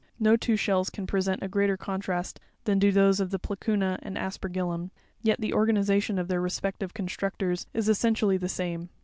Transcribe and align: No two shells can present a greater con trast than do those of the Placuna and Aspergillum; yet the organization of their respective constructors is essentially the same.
No 0.19 0.35
two 0.35 0.55
shells 0.55 0.89
can 0.89 1.05
present 1.05 1.43
a 1.43 1.47
greater 1.47 1.77
con 1.77 2.01
trast 2.01 2.39
than 2.63 2.79
do 2.79 2.91
those 2.91 3.19
of 3.19 3.29
the 3.29 3.37
Placuna 3.37 3.99
and 4.01 4.17
Aspergillum; 4.17 4.89
yet 5.21 5.39
the 5.39 5.53
organization 5.53 6.17
of 6.17 6.27
their 6.27 6.41
respective 6.41 6.95
constructors 6.95 7.67
is 7.75 7.87
essentially 7.87 8.37
the 8.37 8.49
same. 8.49 8.89